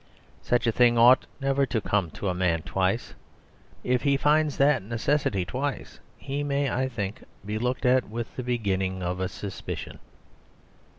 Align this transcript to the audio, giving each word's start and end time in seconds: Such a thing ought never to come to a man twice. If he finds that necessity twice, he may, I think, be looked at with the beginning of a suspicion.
Such 0.41 0.65
a 0.65 0.71
thing 0.71 0.97
ought 0.97 1.27
never 1.39 1.63
to 1.67 1.79
come 1.79 2.09
to 2.17 2.27
a 2.27 2.33
man 2.33 2.63
twice. 2.63 3.13
If 3.83 4.01
he 4.01 4.17
finds 4.17 4.57
that 4.57 4.81
necessity 4.81 5.45
twice, 5.45 5.99
he 6.17 6.43
may, 6.43 6.71
I 6.71 6.89
think, 6.89 7.23
be 7.45 7.59
looked 7.59 7.85
at 7.85 8.09
with 8.09 8.35
the 8.35 8.41
beginning 8.41 9.03
of 9.03 9.19
a 9.19 9.27
suspicion. 9.29 9.99